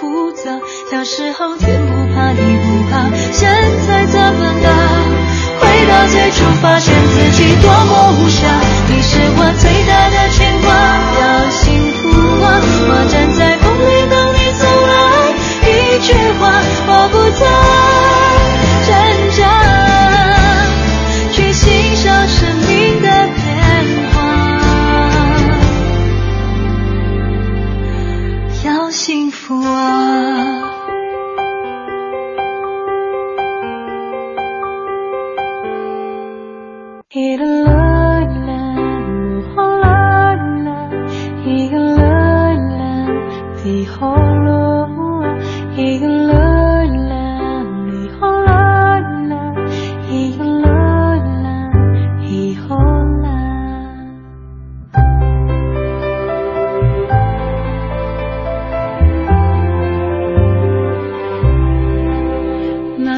[0.00, 0.58] 复杂。
[0.90, 3.48] 小时候天不怕地不怕，现
[3.86, 4.68] 在怎么了？
[5.60, 8.40] 回到最初，发现自己多么无暇。
[8.88, 10.68] 你是我最大的牵挂，
[11.20, 11.58] 要幸
[11.98, 12.08] 福
[12.44, 12.46] 啊！
[12.88, 14.96] 我站在风里等你走来，
[15.68, 16.42] 一句话，
[16.86, 17.42] 我不在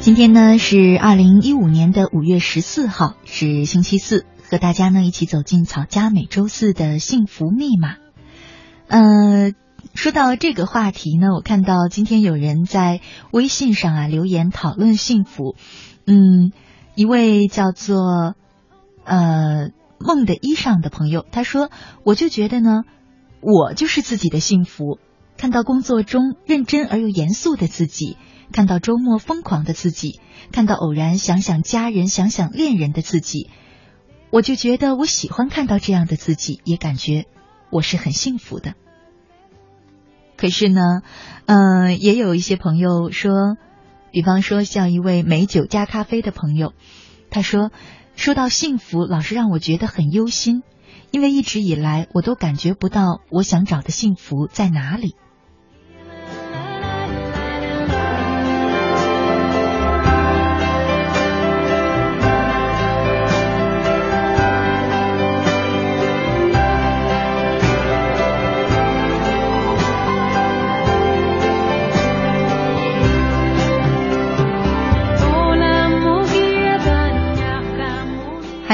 [0.00, 7.94] 今天呢是二零一五年的五月十四号，是星期四，和大家呢一起走进草家每周四的幸福密码。
[8.86, 9.52] 呃，
[9.94, 15.56] 说到这个话题呢，我看到今天有人在微信上啊留言讨论幸福。
[16.06, 16.52] 嗯，
[16.94, 18.34] 一位叫做
[19.04, 21.70] 呃梦的衣裳的朋友，他说
[22.04, 22.82] ：“我就觉得呢，
[23.40, 24.98] 我就是自己的幸福。
[25.38, 28.18] 看到工作中认真而又严肃的自己。”
[28.52, 30.20] 看到周末疯狂的自己，
[30.52, 33.48] 看到偶然想想家人、想想恋人的自己，
[34.32, 37.26] 我就觉得我喜欢看到这样的自己，也感觉
[37.70, 38.72] 我是很幸福的。
[40.38, 41.02] 可是呢，
[41.44, 43.58] 嗯，也有一些朋友说，
[44.10, 46.72] 比方说像一位美酒加咖啡的朋友，
[47.28, 47.70] 他说，
[48.16, 50.62] 说到幸福，老是让我觉得很忧心，
[51.10, 55.14] 因为一直以来我都感觉不到我想找的幸福在哪里。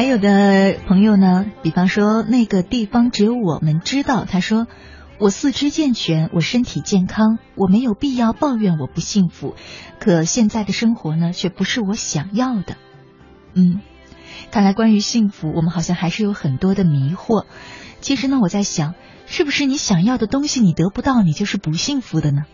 [0.08, 4.24] 有的朋友呢，比方说那个地方只有我们知道。
[4.24, 4.66] 他说
[5.20, 9.54] ：“我四肢健全，我身体健康，我没有必要抱怨我不幸福。
[10.00, 12.76] 可现在的生活呢，却不是我想要的。”
[13.52, 13.80] 嗯，
[14.50, 17.44] 看来关于幸福，我们好像还是有很多的迷惑。
[18.00, 18.94] 其实呢，我在想，
[19.26, 22.46] 是不是你想要的东西你得不到，你就是不幸福的呢？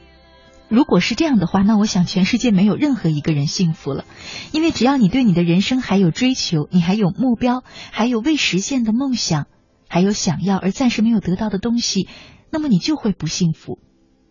[0.74, 4.04] 如果是这样的话，那我想全世界没有任何一个人幸福了，
[4.50, 7.62] 因为只要你对你的人生还有追求，你还有目标，
[7.92, 9.46] 还有未实现的梦想，
[9.88, 12.08] 还有想要而暂时没有得到的东西，
[12.50, 13.78] 那么你就会不幸福。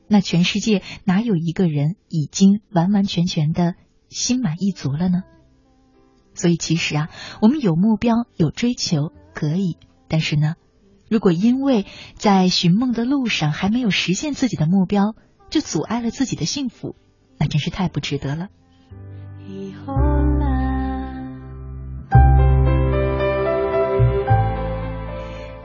[0.09, 3.75] 那全世界哪有一个人已经完完全全的
[4.09, 5.23] 心满意足了呢？
[6.33, 7.09] 所以其实啊，
[7.41, 9.77] 我们有目标有追求可以，
[10.09, 10.55] 但是呢，
[11.09, 11.85] 如果因为
[12.15, 15.15] 在寻梦的路上还没有实现自己的目标，
[15.53, 16.95] 就阻碍了自己的幸福，
[17.37, 18.47] 那真是太不值得了。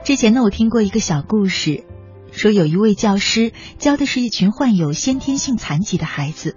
[0.05, 1.87] 之前呢，我听过一个小故事，
[2.33, 6.55] 说有一位教师教的是一群患有先天性残疾的孩子。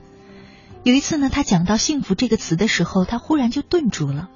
[0.83, 4.27] 有一次呢，他讲到“幸福”这个词的时候，他忽然就顿住了。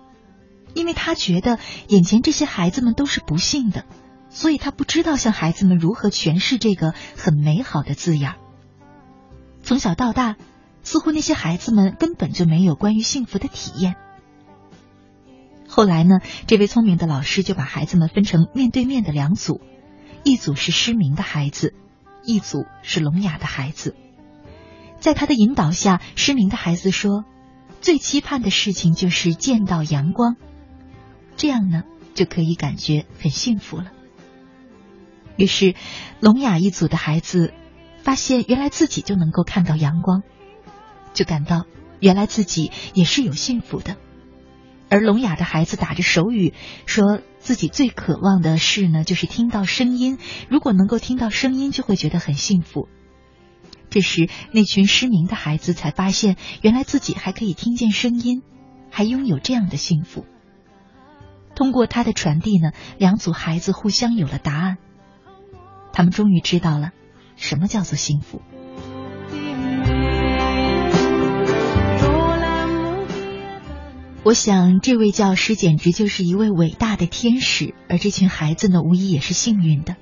[0.73, 1.59] 因为他觉得
[1.89, 3.83] 眼前这些孩子们都是不幸的，
[4.29, 8.37] 所以他不知道向孩子们如何诠释这个很美好的字眼儿。
[9.65, 10.37] 从小到大，
[10.83, 13.95] 似乎那些孩子们根本就没有关于幸福的体验。
[15.67, 19.59] 后来呢，这位聪明的老师就把孩子们分成面对面的两组，
[20.23, 21.73] 一组是失明的孩子，
[22.23, 23.95] 一组是聋哑的孩子。
[24.99, 27.25] 在他的引导下，失明的孩子说
[27.81, 30.35] ：“最期盼的事情就是见到阳光，
[31.37, 31.83] 这样呢
[32.13, 33.91] 就可以感觉很幸福了。”
[35.37, 35.73] 于是，
[36.19, 37.51] 聋哑一组的孩子
[38.05, 40.21] 发现，原来自己就能够看到阳光，
[41.13, 41.65] 就感到
[41.99, 43.97] 原来自己也是有幸福的。
[44.89, 46.53] 而聋哑的孩子打着手语，
[46.85, 50.19] 说自己最渴望的事呢，就是听到声音。
[50.49, 52.87] 如果能够听到声音，就会觉得很幸福。
[53.89, 58.43] 这时，那群失明的孩子才发现，原来自己还可以听见声音，
[58.91, 60.27] 还拥有这样的幸福。
[61.55, 64.77] 通过他的传递呢，两组孩子互相有了答案。
[65.91, 66.91] 他们终于知道了
[67.35, 68.41] 什么叫做幸福。
[74.23, 79.97] 我想，这位教师简直就是一位伟大的天使，而这群孩子呢，无疑也是幸运的。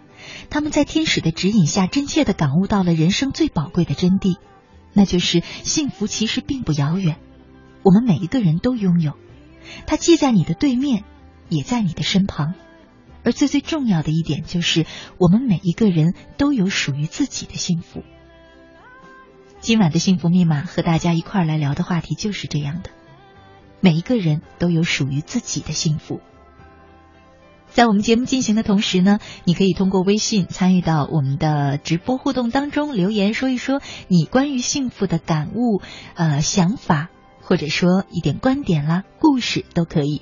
[0.50, 4.38] 他们在天使的指引下，真切的感悟到了人生最宝贵的真谛，
[4.94, 7.18] 那就是幸福其实并不遥远，
[7.83, 9.18] 我们每一个人都拥有，
[9.86, 11.03] 它既在你的对面，
[11.50, 12.53] 也在你的身旁。
[13.24, 14.86] 而最最重要的一点就是，
[15.18, 18.04] 我们每一个人都有属于自己的幸福。
[19.60, 22.90] 今晚的幸福密码和大家一块儿来聊的话题就是这样的。
[23.80, 26.20] 每一个人都有属于自己的幸福。
[27.70, 35.81] 在我们节目进行的同时呢，你可以通过微信参与到我们的直播互动当中，留言说一说你关于幸福的感悟、
[36.14, 37.10] 呃想法，
[37.42, 40.22] 或者说一点观点啦、故事都可以。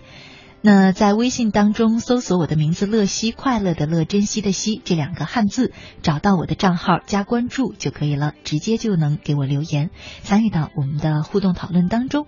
[0.63, 5.73] 那在微信当中搜索我的名字“乐西”，快乐的乐，珍惜的惜这两个汉字，
[6.03, 9.89] 找到我的账号加关注就可以了，直接就能给我留言，
[10.21, 12.27] 参与到我们的互动讨论当中。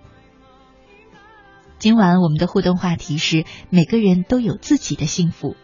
[1.78, 5.54] 今晚我们的互动话题是：每个人都有自己的幸福，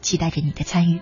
[0.00, 1.00] 期待着你的参与。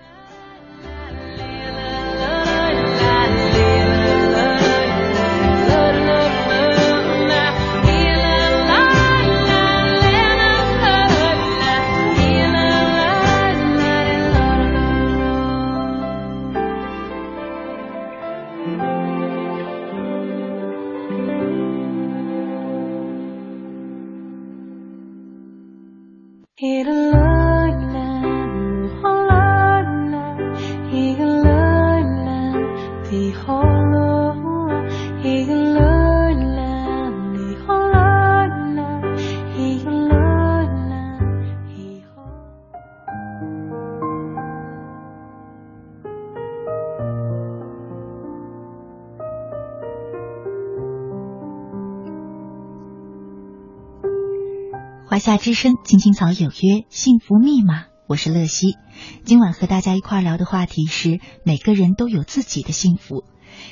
[55.11, 58.77] 华夏之声，青青草有约，幸福密码，我是乐西。
[59.25, 63.25] 今晚和大家一块聊的话题是每个人都有自己的幸福。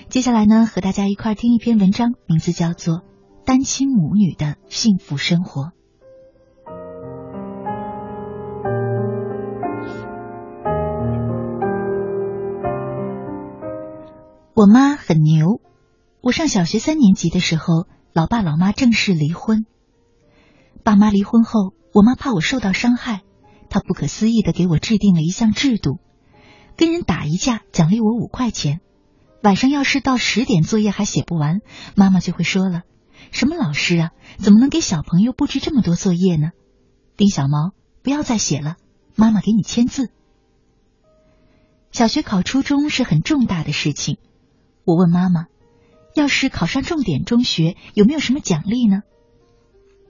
[0.10, 2.96] 接下来呢，和大家一块听一篇文章，名字叫做
[3.46, 5.68] 《单亲母女的幸福生活》。
[14.54, 15.62] 我妈很牛。
[16.20, 19.66] 我上小学三年级的时候，老爸老妈正式离婚。
[20.84, 23.22] 爸妈离婚后，我妈怕我受到伤害，
[23.70, 26.00] 她不可思议的给我制定了一项制度：
[26.76, 28.80] 跟人打一架，奖励我五块钱；
[29.44, 31.60] 晚上要是到十点作业还写不完，
[31.96, 32.84] 妈妈就会说了
[33.32, 36.52] ：“什么老师啊，怎么能给小朋友布置这么多作业呢？”
[37.18, 38.78] 丁小毛，不要再写了，
[39.16, 40.10] 妈妈给你签字。
[41.92, 44.18] 小学考初中是很重大的事情，
[44.86, 45.48] 我问妈妈
[46.16, 49.02] ：“要是考上重点中学，有没有什么奖励呢？”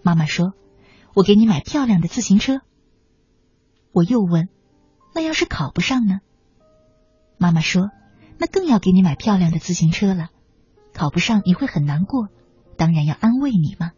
[0.09, 0.55] 妈妈说
[1.13, 2.61] ：“我给你买漂亮的自行车。”
[3.93, 4.49] 我又问
[5.13, 6.19] ：“那要是考不上呢？”
[7.37, 7.91] 妈妈说
[8.39, 10.29] ：“那更要给你买漂亮的自行车了。
[10.93, 12.29] 考不上你会很难过，
[12.75, 13.91] 当然要安慰你嘛。”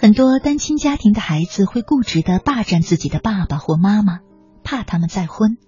[0.00, 4.20] 很多单亲家庭的孩子会固执的霸占自己的爸爸或妈妈，
[4.64, 5.58] 怕他们再婚。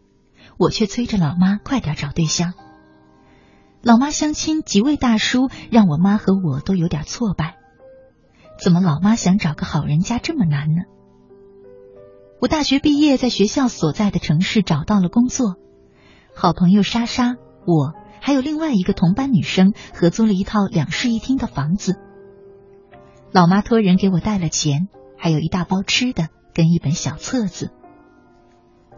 [0.56, 2.54] 我却催着老妈快点找对象。
[3.82, 7.56] 老妈相亲几位大叔，让我妈和我都有点挫败。
[8.58, 10.84] 怎么老妈想找个好人家这么难呢？
[12.40, 15.56] 我大学毕业，在学校所在的城市找到了工作。
[16.34, 17.36] 好朋友莎莎，
[17.66, 21.98] 我还有另外一个同班女生合租了一套两室一厅的房子。
[23.32, 27.72] 老妈托人给我带了钱，还有一大包吃的跟一本小册子。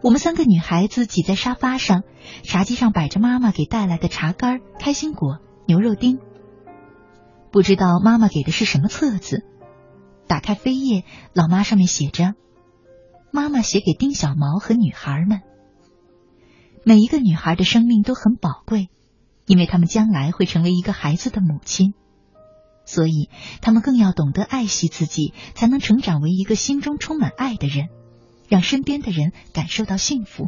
[0.01, 2.03] 我们三个女孩子挤在沙发上，
[2.43, 6.19] 茶几上摆着妈妈给带来的茶干、开心果、牛肉丁。
[7.49, 9.45] 不知道妈妈给的是什么册子，
[10.27, 12.33] 打开扉页，老妈上面写着
[13.31, 15.39] ：“妈妈写给丁小毛和女孩们。”
[16.83, 18.89] 每一个女孩的生命都很宝贵，
[19.45, 21.93] 因为她们将来会成为一个孩子的母亲，
[22.85, 23.29] 所以
[23.61, 27.89] 他们更要懂得爱惜自己，才能成长为一个心中充满爱的人，
[28.47, 30.47] 让身边的人感受到幸福。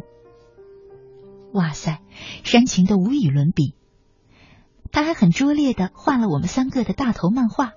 [1.52, 2.00] 哇塞，
[2.44, 3.74] 煽情的无与伦比。
[4.90, 7.72] 他还很拙劣的画了我们三个的大头漫画。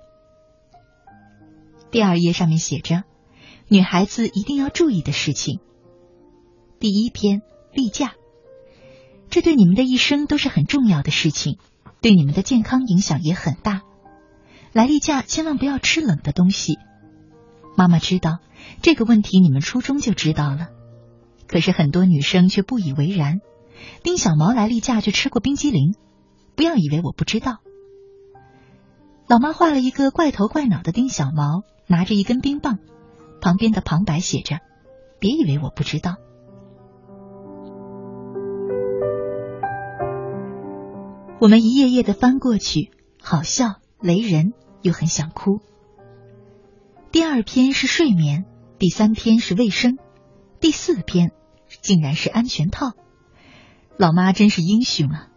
[1.90, 3.04] 第二页上面写着
[3.68, 5.60] ：“女孩子一定要注意的事情。”
[6.80, 7.42] 第一篇
[7.72, 8.14] 例假。
[9.28, 11.58] 这对你们的一生都是很重要的事情，
[12.00, 13.82] 对你们的健康影响也很大。
[14.72, 16.78] 来例假千万不要吃冷的东西。
[17.76, 18.38] 妈妈知道
[18.80, 20.68] 这个问题，你们初中就知道了，
[21.46, 23.40] 可是很多女生却不以为然。
[24.02, 25.94] 丁小毛来例假就吃过冰激凌，
[26.54, 27.58] 不要以为我不知道。
[29.26, 32.78] 老妈画了一个怪头怪脑的丁小毛，拿着一根冰棒，
[33.40, 34.58] 旁边的旁白写着
[35.18, 36.16] ：“别以为我不知道。”
[41.40, 44.52] 我们一页页的翻过去，好笑、雷人，
[44.82, 45.60] 又很想哭。
[47.10, 48.44] 第二篇是睡眠，
[48.78, 49.98] 第三篇是卫生，
[50.60, 51.30] 第四篇
[51.82, 52.92] 竟然是安全套。
[53.96, 55.28] 老妈真是英雄啊！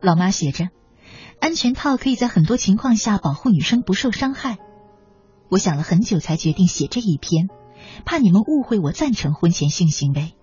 [0.00, 0.68] 老妈写着，
[1.40, 4.58] 安全套可以在很多情况下保护女生不受伤害。
[5.50, 7.48] 我想了很久才决定写这一篇，
[8.04, 10.34] 怕你们误会我赞成婚前性行为。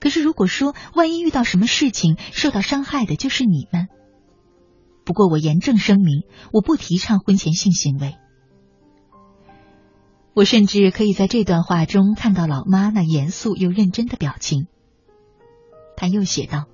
[0.00, 3.88] 可是，如果说万一遇到什么事情受到伤害的就是你们，
[5.08, 8.18] 不过我严正声明，我不提倡婚前性行为。
[10.34, 14.66] 我甚至可以在这段话中看到老妈那严肃又认真的表情。
[15.96, 16.66] 他又写道：“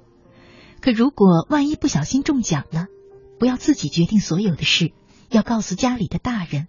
[0.83, 2.87] 可如果万一不小心中奖了，
[3.39, 4.93] 不要自己决定所有的事，
[5.31, 6.67] 要告诉家里的大人，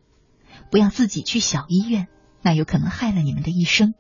[0.70, 2.08] 不要自己去小医院，
[2.44, 3.96] 那有可能害了你们的一生。”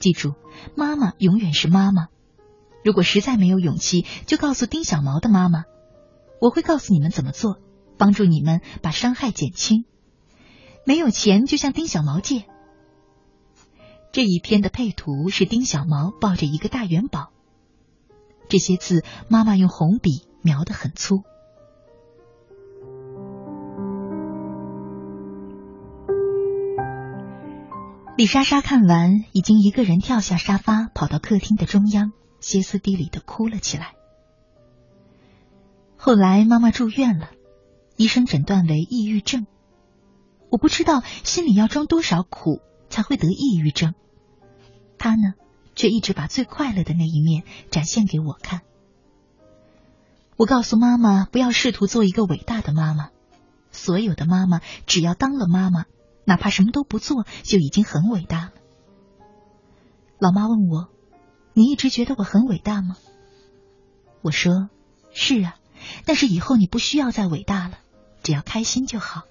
[0.00, 0.32] 记住，
[0.74, 2.06] 妈妈永远是妈妈。
[2.82, 5.64] 如果实在没有勇气，就告诉丁小毛的妈妈，
[6.40, 7.58] 我会告诉你们怎么做，
[7.98, 9.84] 帮助你们把伤害减轻。
[10.86, 12.44] 没有钱就向丁小毛借。
[14.12, 17.30] 这一篇的配图是丁小毛抱着一个大元宝。
[18.48, 21.22] 这些字妈妈用红笔描得很粗。
[28.16, 33.94] 李莎莎看完，已经一个人跳下沙发，跑到客厅的中央，歇斯底里的哭了起来。
[36.02, 37.30] 后来妈妈住院了，
[37.98, 39.46] 医生诊断为抑郁症。
[40.48, 43.92] 我不知道心里要装多少苦才会得抑郁症，
[44.96, 45.34] 他呢，
[45.74, 48.62] 却一直把最快乐的那一面展现给我看。
[50.36, 53.10] 我告诉妈妈，不要试图做一个伟大的妈妈，
[53.70, 55.84] 所有的妈妈只要当了妈妈。
[56.24, 58.52] 哪怕什么都不做，就已经很伟大了。
[60.18, 60.88] 老妈问我
[61.52, 62.96] ：“你一直觉得我很伟大吗？”
[64.22, 64.70] 我说
[65.12, 65.56] ：“是啊，
[66.04, 67.78] 但是以后你不需要再伟大了，
[68.22, 69.22] 只要开心就好。”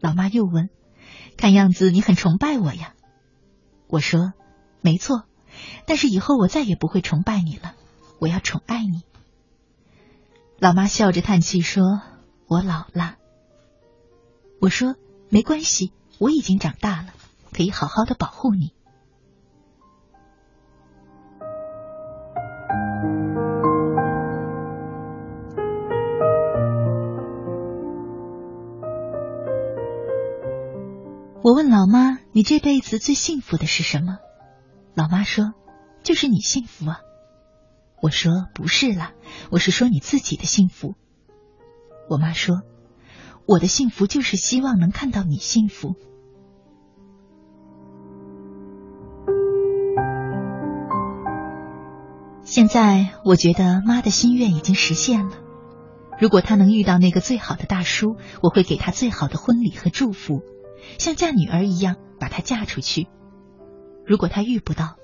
[0.00, 0.68] 老妈又问
[1.36, 2.94] ：“看样子你很崇拜我呀？”
[3.88, 4.32] 我说
[4.80, 5.24] ：“没错，
[5.86, 7.74] 但是以后我再也不会崇拜你了，
[8.18, 9.02] 我要宠爱你。”
[10.58, 12.00] 老妈笑着叹气说
[12.48, 13.16] ：“我老了。”
[14.60, 14.96] 我说。
[15.28, 17.12] 没关系，我已经长大了，
[17.52, 18.72] 可以好好的保护你。
[31.46, 34.18] 我问老妈：“你这辈子最幸福的是什么？”
[34.94, 35.54] 老妈说
[36.02, 36.98] ：“就是你幸福啊。”
[38.02, 39.12] 我说：“不是啦，
[39.52, 40.96] 我是说你自己的幸福。”
[42.10, 42.62] 我妈说。
[43.46, 45.94] 我的幸福就是希望能看到你幸福。
[52.42, 55.36] 现在我觉得妈的心愿已经实现了。
[56.18, 60.42] 如果她能遇到那个最好的大叔，我会给她最好的婚礼和祝福，
[60.98, 63.08] 像嫁女儿一样把她嫁出去。
[64.04, 64.96] 如果她遇不到，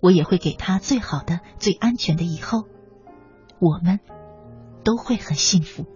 [0.00, 2.64] 我也会给她最好的、最安全的以后。
[3.60, 4.00] 我们
[4.84, 5.86] 都会很幸福。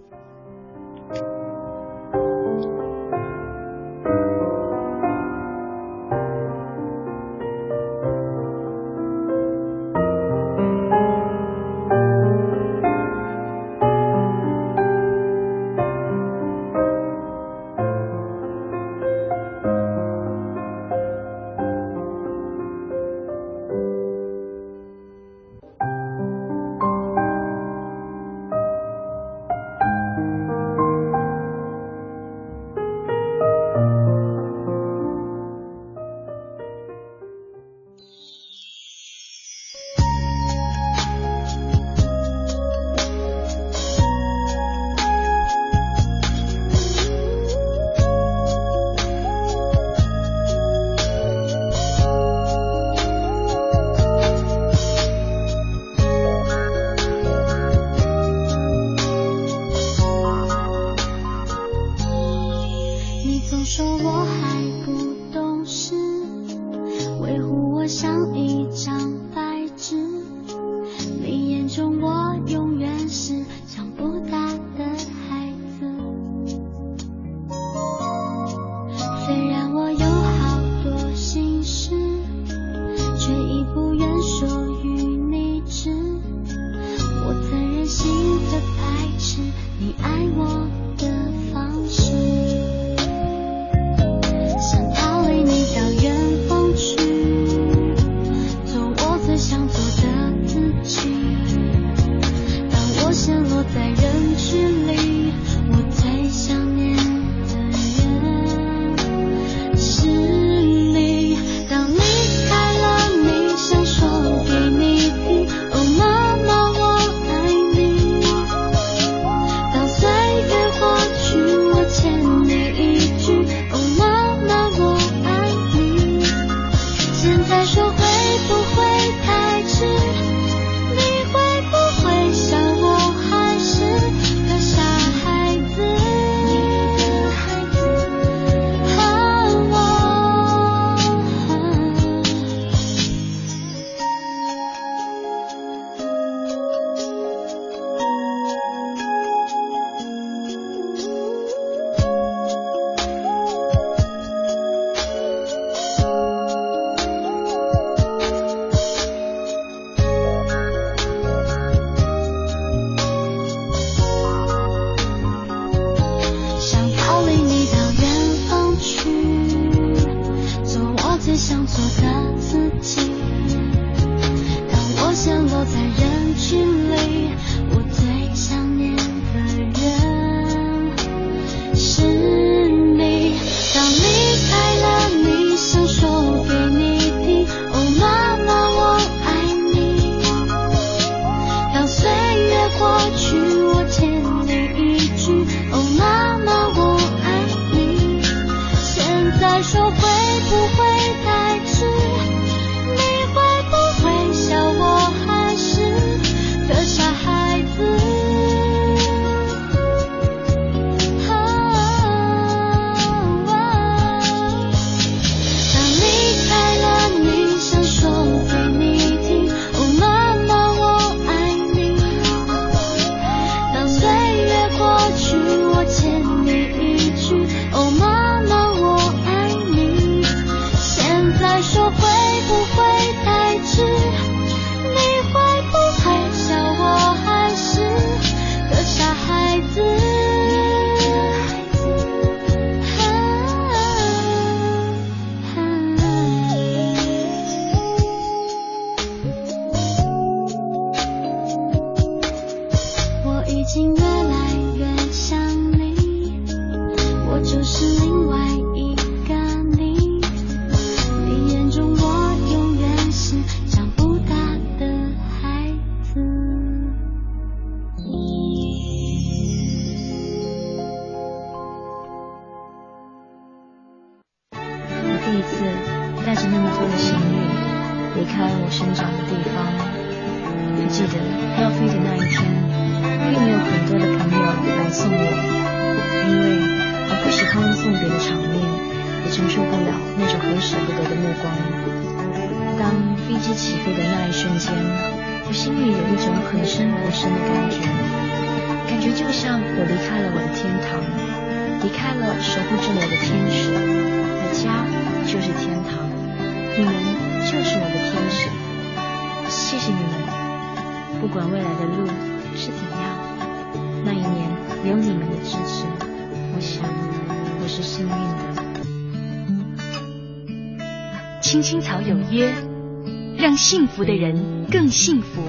[323.99, 325.43] 福的人更幸福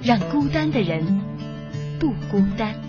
[0.00, 1.02] 让孤单的人
[1.98, 2.83] 不孤单。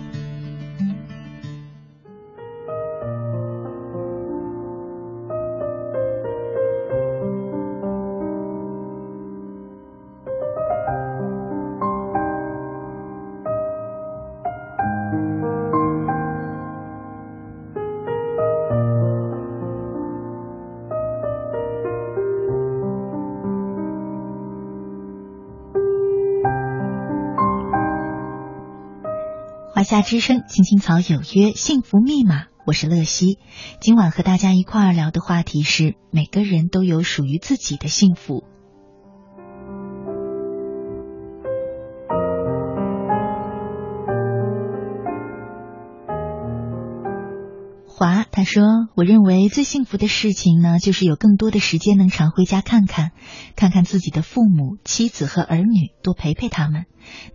[29.86, 33.38] 夏之声《青青草有约》幸福密码，我是乐西。
[33.80, 38.42] 今晚和大家一块儿聊的话题是：每个人都有属于自己的幸福。
[48.36, 48.62] 他说
[48.94, 53.12] ：“我认为最幸福的事情呢，就是有更多的时间能常回家看看，
[53.56, 56.84] 看看自己的父母、妻子和儿女，多陪陪他们。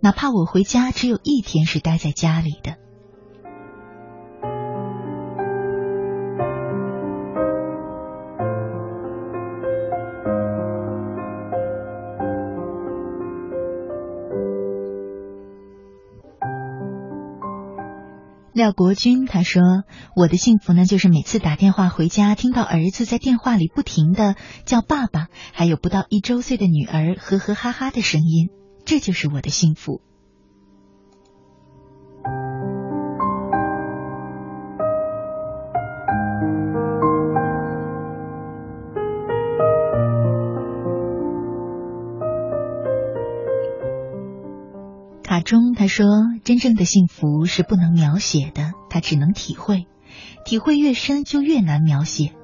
[0.00, 2.76] 哪怕我回家只有一天是待在家里的。”
[18.62, 19.60] 廖国军他说
[20.14, 28.50] ：“我的幸福呢，就是每次打电话回家，听到儿子在电话里不停的叫爸爸，还有不到一周岁的女儿呵呵哈哈的声音，
[28.84, 30.00] 这就是我的幸福。”
[45.82, 46.06] 他说
[46.44, 49.88] ：“真正的幸福是不能描写的，他只能体会，
[50.44, 52.34] 体会越深就越难描写，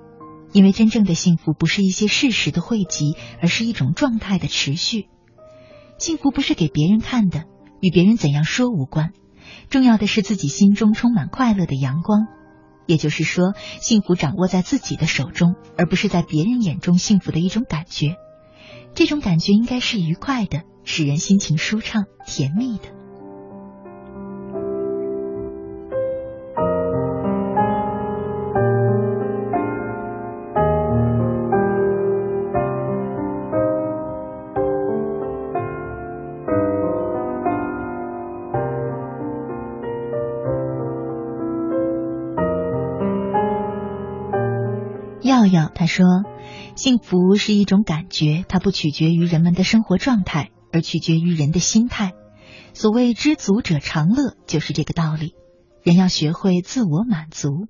[0.53, 5.07] 因为真正的幸福不是一些事实的汇集，而是一种状态的持续。
[5.99, 7.45] 幸福不是给别人看的，
[7.81, 9.13] 与别人怎样说无关，
[9.71, 12.27] 重要的是自己心中充满快乐的阳光。
[12.87, 18.17] 也就是说，幸福掌握在自己的手中，而不是在别人眼中幸福的一种感觉。
[18.97, 22.89] 这种感觉应该是愉快的。”使人心情舒畅、甜蜜的。
[45.89, 46.05] 说
[46.77, 52.13] ：“幸福是一种感觉，它不取决于人们的生活状态。”而取决于人的心态。
[52.75, 55.33] 所谓知足者常乐，就是这个道理。
[55.83, 57.69] 人要学会自我满足。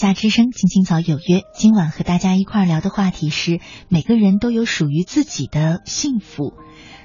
[0.00, 1.42] 夏之声，青青草有约。
[1.52, 3.60] 今晚和大家一块儿聊的话题是：
[3.90, 6.54] 每个人都有属于自己的幸福。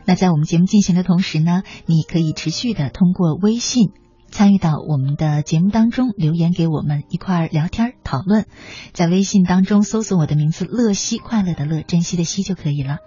[0.05, 3.89] 那在我们节目进行的同时呢，你可以持续的通过微信
[4.31, 8.45] 参与到我们的节目当中，留言给我们一块儿聊天讨论。
[8.93, 12.99] 在微信当中搜索我的名字“乐西”，快乐的乐，珍惜的惜就可以了。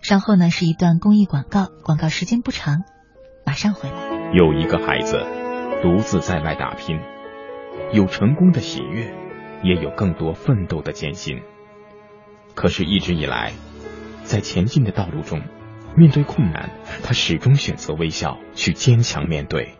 [0.00, 2.84] 稍后呢是一段公益广告，广告时间不长，
[3.44, 3.96] 马上回来。
[4.32, 5.18] 有一个孩子
[5.82, 6.96] 独自在外打拼，
[7.92, 9.25] 有成功的喜悦。
[9.66, 11.42] 也有更多奋斗的艰辛，
[12.54, 13.52] 可是，一直以来，
[14.22, 15.42] 在前进的道路中，
[15.96, 16.70] 面对困难，
[17.02, 19.74] 他始终选择微笑，去坚强面对，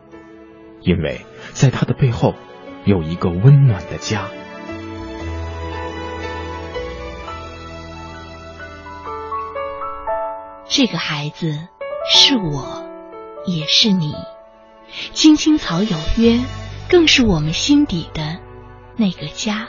[0.80, 1.20] 因为
[1.52, 2.34] 在他的背后，
[2.84, 4.28] 有一个温暖的家。
[10.68, 11.68] 这个孩子
[12.12, 12.84] 是我，
[13.46, 14.12] 也是你，
[15.12, 16.40] 青青草有约，
[16.90, 18.40] 更是我们心底的。
[18.98, 19.68] 那个家，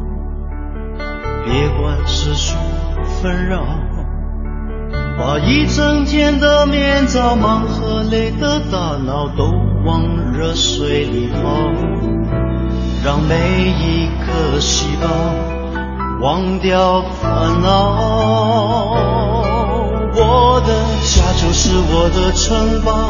[1.43, 2.55] 别管世俗
[3.21, 3.63] 纷扰，
[5.17, 9.51] 把一整天的面罩、忙和累的大脑都
[9.85, 11.39] 往热水里泡，
[13.03, 13.35] 让每
[13.69, 15.07] 一颗细胞
[16.21, 18.95] 忘掉烦恼。
[20.13, 20.69] 我的
[21.03, 23.09] 家就是我的城堡。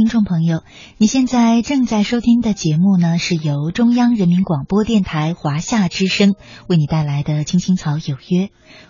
[0.00, 0.62] 听众朋友，
[0.96, 6.36] 你现在正在收听的节目呢，是由中央人民广播电台华夏之声
[6.68, 8.46] 为你带来的《青青草有约》，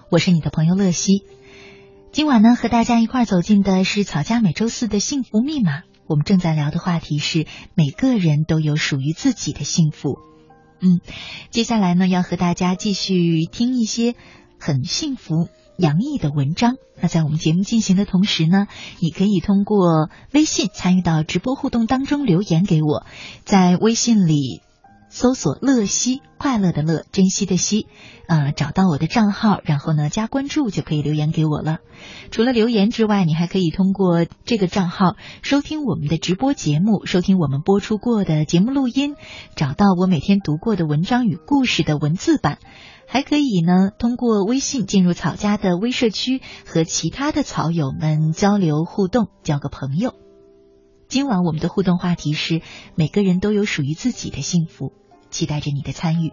[0.08, 1.24] 我是你的朋友乐西。
[2.12, 5.82] 今晚呢，和大家一块儿走进的是草家每周四的幸福密码。
[6.06, 7.44] 我们正在聊的话题是
[7.74, 10.10] 每个人都有属于自己的幸福。
[10.80, 11.00] 嗯，
[11.50, 14.14] 接下来呢，要和大家继续听一些
[14.60, 15.48] 很幸福。
[15.80, 16.76] 杨毅的文章。
[17.00, 23.06] 那在我们节目进行的同时呢，你可以通过微信参与到直播互动当中留言给我，
[23.44, 24.60] 在微信里
[25.10, 27.88] 搜索“乐西”，快乐的乐，珍惜的惜，
[28.28, 31.78] 呃，找到我的账号，然后呢加关注就可以留言给我了。
[32.30, 39.16] 除了留言之外，你还可以通过这个账号收听我们的直播节目，收听我们播出过的节目录音，
[39.56, 42.58] 找到我每天读过的文章与故事的文字版。
[43.08, 50.14] 还可以呢，通过微信进入草家的微社区，和其他的草友们交流互动，交个朋友。
[51.08, 52.62] 今晚我们的互动话题是：
[52.94, 54.92] 每个人都有属于自己的幸福，
[55.30, 56.32] 期待着你的参与。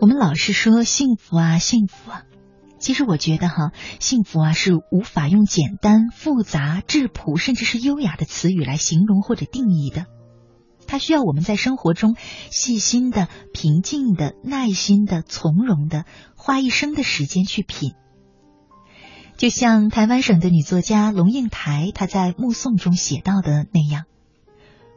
[0.00, 2.11] 我们老是说幸福啊，幸福！
[2.82, 10.06] 其实我觉得哈，幸福啊是无法用简单、复杂、质朴，甚至是优雅的词语来形容或者定义的。
[10.88, 12.16] 它需要我们在生活中
[12.50, 16.04] 细心的、平静的、耐心的、从容的，
[16.36, 17.92] 花一生的时间去品。
[19.36, 24.04] 就像台湾省的女作家龙应台她在《目送》中写到的那样：“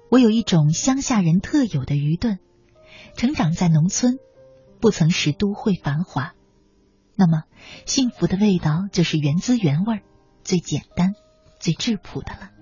[0.10, 2.40] 我有一种乡下人特有的愚钝，
[3.16, 4.16] 成长在农村。”
[4.82, 6.35] 不曾识都会繁华，
[7.16, 7.44] 那么
[7.86, 10.02] 幸福的味道就是原滋原味、
[10.44, 11.14] 最简单、
[11.60, 12.55] 最质朴的了。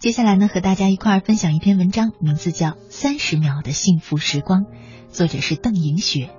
[0.00, 4.62] 接下来呢，和大家一块儿分享一篇文章，名字叫《三十秒的幸福时光》，
[5.10, 6.30] 作者是邓颖雪。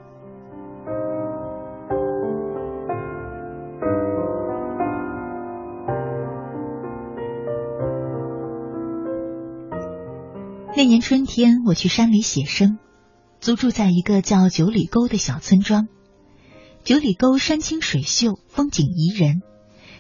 [10.76, 12.80] 那年春天，我去山里写生，
[13.42, 15.88] 租住在一个叫九里沟的小村庄。
[16.84, 19.44] 九里沟山清水秀，风景宜人，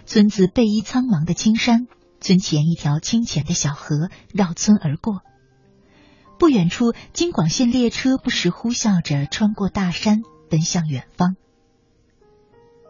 [0.08, 1.86] 村子背依苍茫的青山。
[2.22, 5.22] 村前一条清浅的小河绕村而过，
[6.38, 11.36] 不远处京广线列车不时呼啸着穿过大山，奔向远方。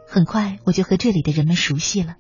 [0.05, 2.15] 很快我就和这里的人们熟悉了。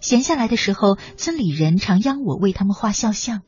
[0.00, 3.42] 闲下来的时候，村里人常央我为他们画肖像。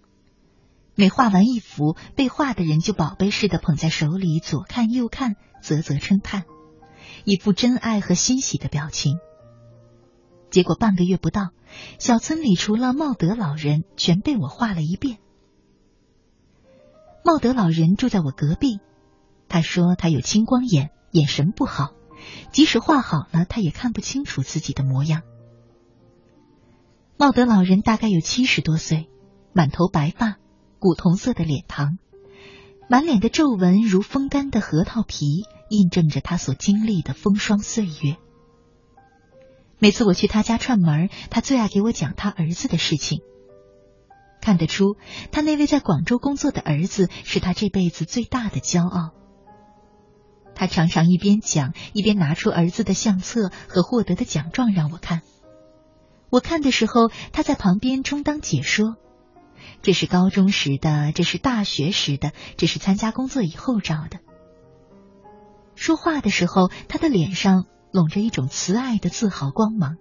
[0.95, 6.45] 每画完一幅，被画的人就宝贝似的捧在手里，左看右看，啧啧称叹，
[7.25, 9.17] 一副真爱和欣喜的表情。
[10.55, 11.51] 结果半个月不到，
[11.99, 15.19] 小村里除了茂德老人，全被我画了一遍。
[17.25, 18.79] 茂德老人住在我隔壁，
[19.49, 21.91] 他说他有青光眼，眼神不好，
[22.53, 25.23] 即使画好了，他也看不清楚自己的模样。
[27.17, 29.09] 茂德老人大概有七十多岁，
[29.53, 30.37] 满头白发，
[30.79, 31.99] 古铜色的脸庞，
[32.89, 38.19] 满脸的皱纹如风干的核桃皮，印证着他所经历的风霜岁月。
[39.79, 43.21] 每次我去他家串门，他最爱给我讲他儿子的事情。
[44.41, 44.97] 看得出，
[45.33, 49.13] 他那位在广州工作的儿子是他这辈子最大的骄傲。
[50.55, 55.23] 他常常一边讲，一边拿出儿子的相册和获得的奖状让我看。
[56.31, 58.97] 我看的时候，他在旁边充当解说
[59.83, 64.21] ：“这是高中时的，这是大学时的，这是参加工作以后照的。”
[65.75, 67.67] 说话的时候，他的脸上。
[67.95, 69.99] 笼着一种慈爱的自豪光芒。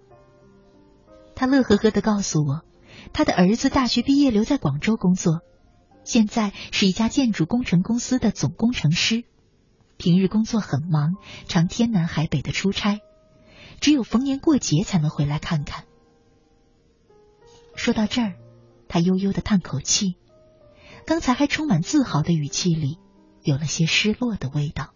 [1.36, 2.62] 他乐呵呵的告诉我，
[3.12, 5.42] 他的儿子大学毕业留在广州工作，
[6.02, 9.22] 现在是一家建筑工程公司的总工程师，
[9.96, 11.14] 平日工作很忙，
[11.46, 12.98] 常天南海北的出差，
[13.78, 15.84] 只有逢年过节才能回来看看。
[17.76, 18.34] 说到这儿，
[18.88, 20.16] 他悠悠的叹口气，
[21.06, 22.98] 刚才还充满自豪的语气里，
[23.44, 24.93] 有了些失落的味道。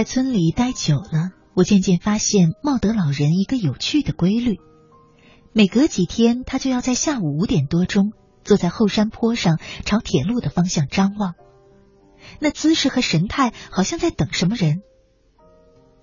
[0.00, 4.58] 在村里待久了，我渐渐发现茂德老人一个有趣的规律：
[5.52, 11.34] 每隔几天，他就要在下午五点多钟坐在后山坡上，朝铁路的方向张望，
[12.38, 14.80] 那姿势和神态好像在等什么人。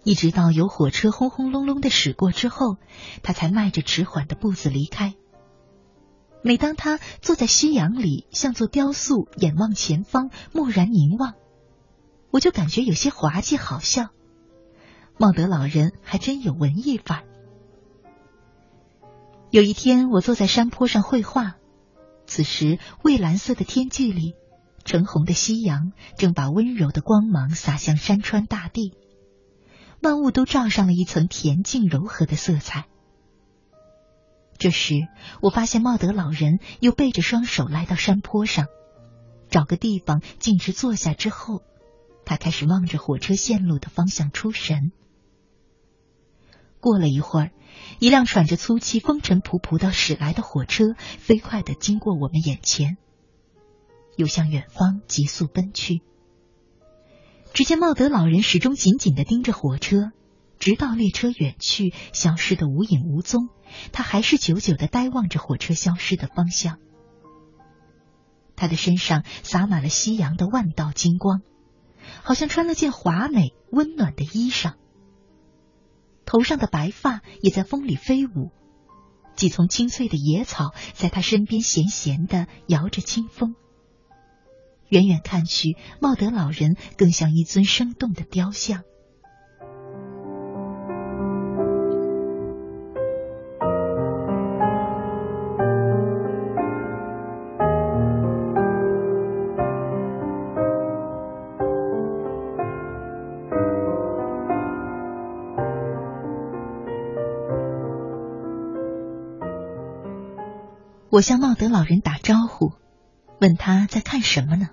[0.04, 2.78] 一直到有火车轰轰隆隆的驶过之后，
[3.24, 5.16] 他才迈着迟缓的步子离开。
[6.44, 11.34] 每当他坐在夕阳里，像座雕塑，眼望前方，默然凝望，
[12.32, 14.10] 我就感觉有些滑稽好笑。
[15.18, 17.24] 茂德老人还真有文艺范儿。
[19.50, 21.56] 有一天，我坐在山坡上绘画，
[22.26, 24.36] 此时蔚蓝色的天际里，
[24.84, 28.94] 橙红的夕阳正把温柔的光芒洒向山川大地，
[30.02, 32.86] 万物都罩上了一层恬静柔和的色彩。
[34.58, 35.08] 这时，
[35.42, 38.68] 我发现茂德老人又背着双手来到山坡上，
[39.50, 41.64] 找个地方径直坐下之后，
[42.28, 44.92] 他开始望着火车线路的方向出神。
[46.82, 47.52] 过了一会儿，
[48.00, 52.98] 一辆喘着粗气、风尘仆仆的驶来的火车飞快的经过我们眼前，
[54.18, 56.02] 又向远方急速奔去。
[57.54, 60.12] 只见茂德老人始终紧紧的盯着火车。
[60.60, 63.48] 直到列车远去，消失的无影无踪，
[63.94, 66.80] 他还是久久的呆望着火车消失的方向。
[68.56, 71.42] 他的身上洒满了夕阳的万道金光，
[72.24, 74.74] 好像穿了件华美温暖的衣裳。
[76.26, 78.52] 头上的白发也在风里飞舞，
[79.36, 83.56] 几丛青翠的野草在他身边闲闲的摇着清风。
[84.90, 88.84] 远远看去，茂德老人更像一尊生动的雕像。
[111.18, 112.74] 我向茂德老人打招呼，
[113.42, 114.70] 问他在看什么呢？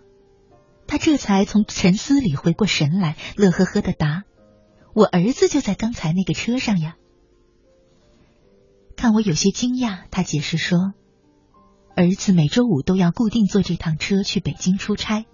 [0.87, 4.25] 他这才从沉思里回过神来，乐呵呵的答
[4.93, 6.97] ：“我儿子就在刚才那个车上呀。”
[8.95, 10.93] 看我有些惊讶，他解释说
[11.97, 15.25] ：“儿子每周五都要固定坐这趟车去北京出差，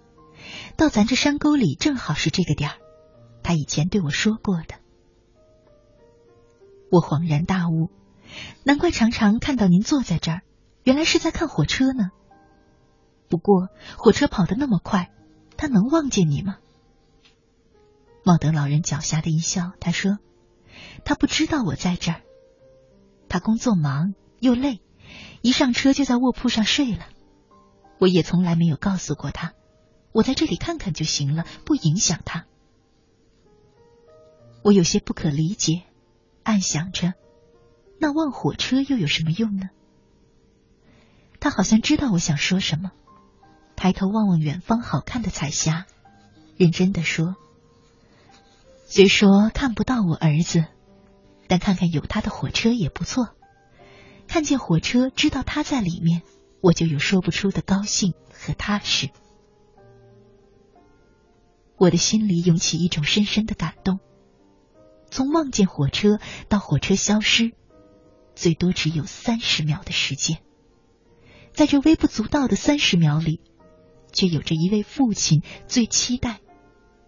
[0.76, 2.76] 到咱这山沟里正好是这个点儿。
[3.42, 4.76] 他以前对我说过的。”
[6.92, 7.90] 我恍然大悟，
[8.62, 10.42] 难怪常常看到您坐在这儿。
[10.90, 12.10] 原来是在看火车呢。
[13.28, 15.12] 不过火车跑得那么快，
[15.56, 16.58] 他能望见你吗？
[18.24, 20.18] 茂德老人狡黠的一笑，他说
[21.06, 22.22] ：“他不知道我在这儿。
[23.28, 24.80] 他工作忙又累，
[25.42, 27.06] 一上车就在卧铺上睡了。
[28.00, 29.52] 我也从来没有告诉过他，
[30.10, 32.46] 我在这里看看就行了，不影响他。”
[34.64, 35.84] 我有些不可理解，
[36.42, 37.14] 暗想着，
[38.00, 39.68] 那望火车又有什么用呢？
[41.40, 42.92] 他好像知道我想说什么，
[43.74, 45.86] 抬头望望远方好看的彩霞，
[46.58, 47.34] 认真的说
[48.86, 50.66] ：“虽说看不到我儿子，
[51.48, 53.34] 但看看有他的火车也不错。
[54.28, 56.22] 看见火车，知道他在里面，
[56.60, 59.08] 我就有说不出的高兴和踏实。
[61.78, 63.98] 我的心里涌起一种深深的感动。
[65.10, 66.20] 从望见火车
[66.50, 67.52] 到火车消失，
[68.36, 70.38] 最多只有三十秒的时间。”
[71.60, 73.38] 在这微不足道的三十秒里，
[74.14, 76.40] 却有着一位父亲最期待、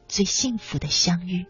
[0.08, 1.46] 最幸福的相遇。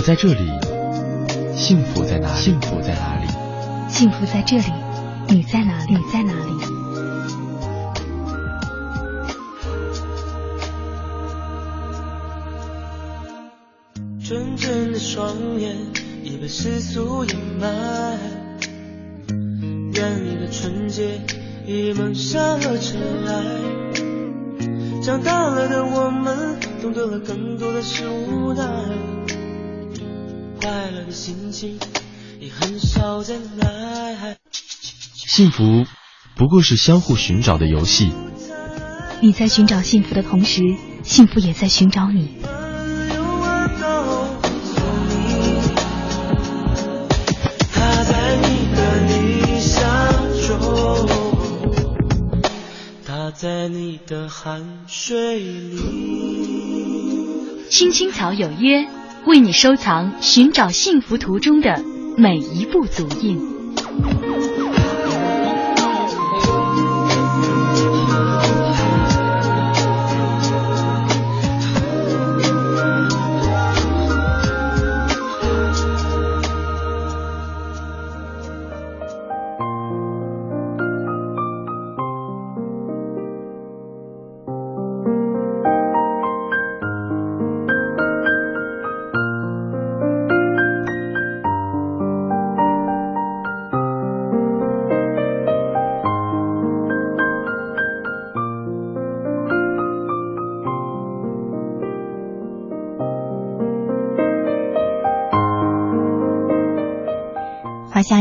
[0.00, 0.50] 我在这里，
[1.54, 2.40] 幸福在哪里？
[2.40, 3.26] 幸福在哪里？
[3.90, 4.64] 幸福在这里，
[5.28, 5.94] 你在哪里？
[5.94, 6.52] 你在哪里？
[14.24, 15.76] 纯真的双眼
[16.24, 18.18] 已被世俗掩埋，
[19.28, 21.20] 愿你的纯洁
[21.66, 23.44] 已蒙上了尘埃。
[25.02, 28.64] 长大了的我们，懂得了更多的是无奈，
[30.60, 31.78] 快乐的心情
[32.38, 34.36] 你很少在来。
[35.14, 35.86] 幸福
[36.36, 38.12] 不过是相互寻找的游戏。
[39.22, 40.62] 你在寻找幸福的同时，
[41.02, 42.38] 幸福也在寻找你。
[47.72, 49.82] 他在你的理想
[50.46, 51.08] 中，
[53.06, 55.80] 他在你的汗水里。
[57.70, 58.88] 青青草有约，
[59.26, 61.82] 为你收藏寻找幸福途中的
[62.16, 63.38] 每一步足印。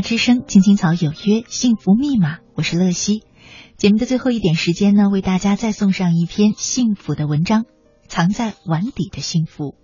[0.10, 3.22] 之声，青青草有约，幸福密码，我是乐西。
[3.78, 7.66] 节目的最后一点时间呢，为大家再送上一篇幸福的文章，
[8.08, 9.76] 藏在碗底的幸福。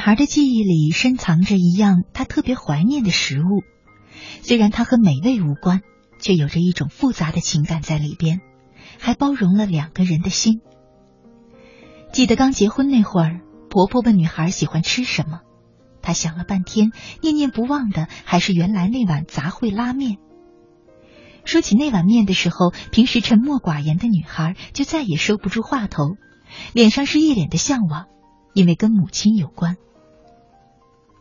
[0.00, 3.62] 孩的记忆里深藏着一样她特别怀念的食物，
[4.42, 5.80] 虽然它和美味无关，
[6.18, 8.40] 却有着一种复杂的情感在里边，
[8.98, 10.60] 还包容了两个人的心。
[12.12, 15.40] 记得刚结婚那会儿，婆婆问女孩喜欢吃什么，
[16.02, 16.90] 她想了半天，
[17.22, 20.18] 念念不忘的还是原来那碗杂烩拉面。
[21.44, 26.16] 说起那碗面的时候，平时沉默寡言的女孩就再也收不住话头，
[26.72, 28.06] 脸上是一脸的向往。
[28.52, 29.76] 因为跟母亲有关。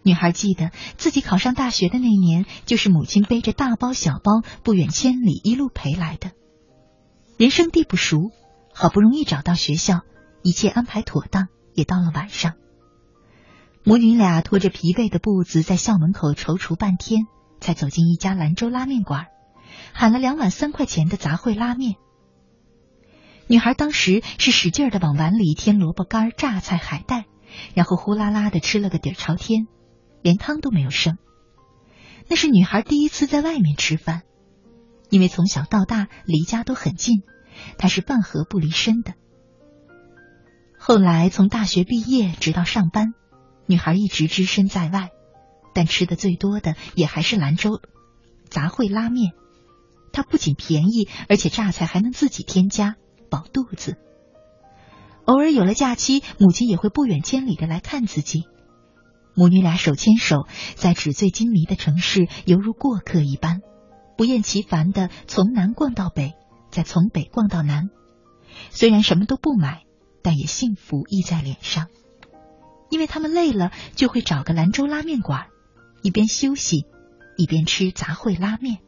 [0.03, 6.31] 女孩记得自己考上大学的那年，就是母亲背着大包小包不远千里一路陪来的。
[7.37, 8.31] 人生地不熟，
[8.73, 10.01] 好不容易找到学校，
[10.41, 12.53] 一切安排妥当，也到了晚上。
[13.83, 17.23] 母女俩拖着疲惫的步子在校门口踌躇半天，
[17.59, 19.27] 才走进一家兰州拉面馆，
[19.93, 21.95] 喊了两碗三块钱的杂烩拉面。
[23.47, 27.25] 女孩当时是使劲的往碗里添萝卜干、榨菜、海带，
[27.73, 29.65] 然后呼啦啦的吃了个底朝天，
[30.21, 31.17] 连汤都没有剩。
[32.27, 34.21] 那是女孩第一次在外面吃饭，
[35.09, 37.23] 因为从小到大离家都很近，
[37.77, 39.13] 她是饭盒不离身的。
[40.77, 43.13] 后来从大学毕业直到上班，
[43.65, 45.09] 女孩一直只身在外，
[45.73, 47.81] 但吃的最多的也还是兰州
[48.49, 49.33] 杂烩拉面。
[50.11, 52.95] 它不仅便宜，而且榨菜还能自己添加，
[53.29, 53.97] 饱肚子。
[55.25, 58.45] 偶尔有了假期，母亲也会不远千里的来看自己，
[59.39, 63.61] 母女俩手牵手在纸醉金迷的城市，犹如过客一般，
[64.17, 66.33] 不厌其烦的从南逛到北，
[66.71, 67.85] 再从北逛到南。
[68.69, 69.83] 虽然什么都不买。
[70.21, 71.87] 但也幸福溢在脸上，
[72.89, 75.47] 因为他们累了就会找个兰州拉面馆，
[76.03, 76.85] 一边休息
[77.37, 78.79] 一边吃杂烩拉面。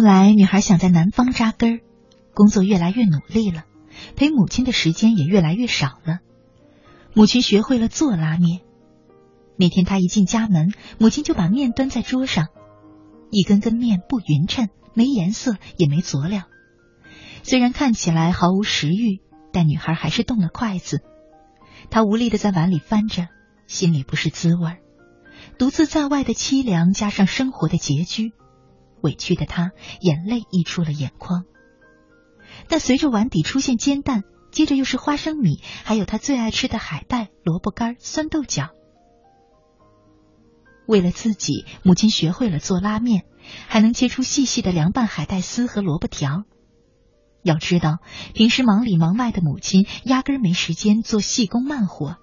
[0.00, 1.80] 后来，女孩想在南方扎根儿，
[2.32, 3.64] 工作越来越努力了，
[4.16, 6.20] 陪母亲的时间也越来越少了。
[7.12, 8.62] 母亲学会了做拉面。
[9.58, 12.46] 那天她一进家门，母亲就把面端在桌上，
[13.30, 16.44] 一根根面不匀称，没颜色，也没佐料。
[17.42, 19.20] 虽然看起来毫无食欲，
[19.52, 21.02] 但女孩还是动了筷子。
[21.90, 23.28] 她无力的在碗里翻着，
[23.66, 24.78] 心里不是滋味儿。
[25.58, 28.32] 独自在外的凄凉，加上生活的拮据，
[29.02, 31.44] 委屈的她眼泪溢出了眼眶。
[32.68, 38.70] 但随着碗底出现煎蛋，接着又是花生米，还有她最爱吃的海带、萝卜干、酸豆角。
[40.86, 43.24] 为了自己，母亲学会了做拉面，
[43.68, 46.44] 还能切出细细的凉拌海带丝和萝卜条。
[47.42, 47.98] 要知道，
[48.34, 52.16] 平时忙里忙外的母亲压根没时间做细工慢活，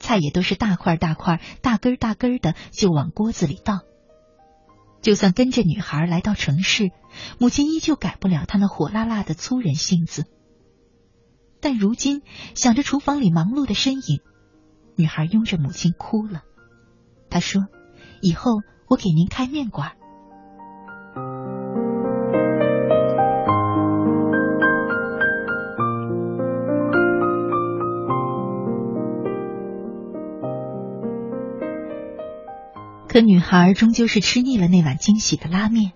[0.00, 3.80] 菜也都是大块大块、大根大根的就往锅子里倒。
[5.04, 6.90] 就算跟着女孩来到城市，
[7.38, 10.24] 母亲依旧改不了她那火辣辣的粗人性子。
[11.60, 12.22] 但如今
[12.54, 14.20] 想着厨房里忙碌的身影，
[14.96, 16.42] 女孩拥着母亲哭了。
[17.30, 17.68] 她说。
[18.22, 19.92] 以后我给您开面馆。
[33.14, 35.92] 可女孩终究是吃腻了那碗惊喜的拉面，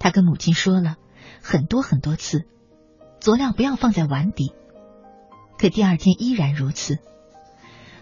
[0.00, 0.96] 她跟母亲说了
[1.40, 2.46] 很多很多次，
[3.20, 4.52] 佐料不要放在碗底。
[5.56, 6.98] 可第二天依然如此。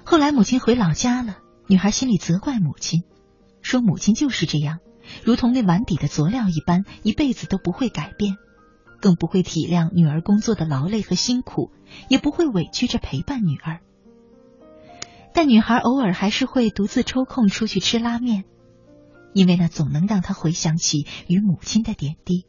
[0.05, 1.37] 后来母亲回老家了，
[1.67, 3.03] 女孩心里责怪母亲。
[3.61, 4.79] 说母亲就是这样，
[5.23, 8.37] 如同那碗底的佐料一般，一辈子都不会改变，
[9.03, 11.73] 更不会体谅女儿工作的劳累和辛苦，
[12.09, 13.81] 也不会委屈着陪伴女儿。
[15.33, 18.45] 但女孩偶尔还是会独自抽空出去吃拉面，
[19.33, 22.47] 因为那总能让她回想起与母亲的点滴。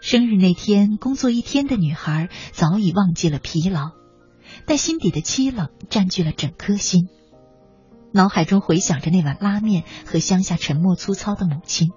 [0.00, 3.90] 生日那天，工作一天的女孩早已忘记了疲劳，
[4.64, 7.08] 但心底的凄冷占据了整颗心。
[8.12, 11.90] 脑海中回想着那碗拉面和乡下沉默粗糙的母亲，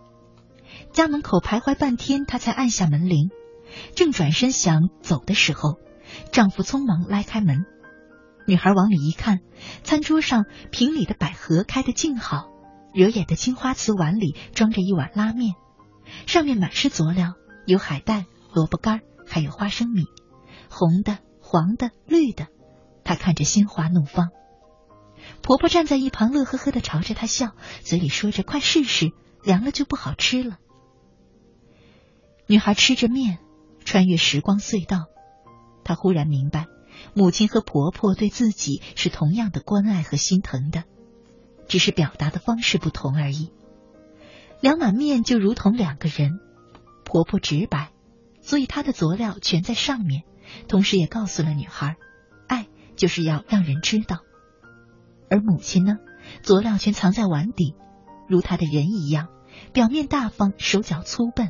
[0.91, 3.29] 家门口徘徊半天，她才按下门铃。
[3.95, 5.79] 正转身想走的时候，
[6.33, 7.65] 丈夫匆忙拉开门。
[8.47, 9.39] 女孩往里一看，
[9.83, 12.49] 餐桌上瓶里的百合开得静好，
[12.93, 15.53] 惹眼的青花瓷碗里装着一碗拉面，
[16.25, 17.33] 上面满是佐料，
[17.65, 20.03] 有海带、萝卜干，还有花生米，
[20.69, 22.47] 红的、黄的、绿的。
[23.03, 24.29] 她看着心花怒放。
[25.41, 29.11] 婆婆站在一旁，乐呵呵的朝着她笑，嘴里说着：“快试试，
[29.43, 30.57] 凉了就不好吃了。”
[32.47, 33.39] 女孩吃着面，
[33.85, 35.05] 穿越时光隧道，
[35.83, 36.65] 她忽然明白，
[37.13, 40.83] 母亲和婆婆对自己是同样的关爱和心疼的，
[41.67, 43.51] 只是表达的方式不同而已。
[44.59, 46.39] 两碗面就如同两个人，
[47.03, 47.91] 婆婆直白，
[48.41, 50.23] 所以她的佐料全在上面，
[50.67, 51.95] 同时也告诉了女孩，
[52.47, 54.19] 爱就是要让人知道。
[55.29, 55.97] 而母亲呢，
[56.43, 57.73] 佐料全藏在碗底，
[58.29, 59.29] 如她的人一样，
[59.73, 61.49] 表面大方，手脚粗笨，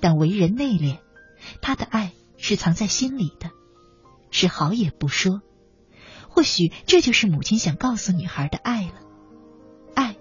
[0.00, 0.98] 但为人内敛。
[1.62, 3.50] 她的爱是藏在心里的，
[4.30, 5.42] 是好也不说。
[6.28, 8.94] 或许这就是母亲想告诉女孩的爱了。
[9.94, 10.16] 爱，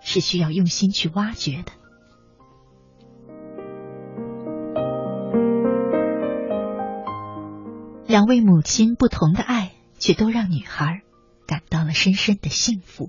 [0.00, 1.72] 是需要用心去挖掘的。
[8.06, 11.02] 两位母亲不同的爱，却都让女孩。
[11.46, 13.08] 感到了深深的幸福。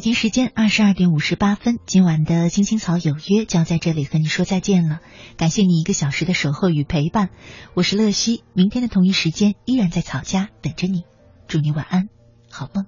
[0.00, 5.00] 北京时间二十二点五十八分，今晚的青青草有约将在这里和你说再见了。
[5.36, 7.28] 感谢你一个小时的守候与陪伴，
[7.74, 11.02] 我是乐西，明天的同一时间依然在草家等着你。
[11.48, 12.08] 祝你晚安，
[12.48, 12.86] 好梦。